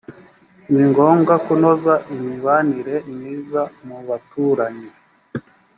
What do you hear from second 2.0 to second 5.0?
imibanire myiza mu baturanyi